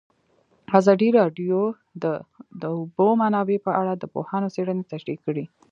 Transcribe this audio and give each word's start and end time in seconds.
ازادي 0.79 1.09
راډیو 1.19 1.59
د 2.03 2.05
د 2.61 2.63
اوبو 2.75 3.07
منابع 3.21 3.57
په 3.65 3.71
اړه 3.81 3.93
د 3.95 4.03
پوهانو 4.13 4.51
څېړنې 4.55 4.83
تشریح 4.91 5.17
کړې. 5.25 5.45